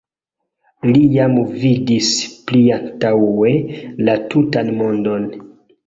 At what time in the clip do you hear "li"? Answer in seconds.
0.91-1.01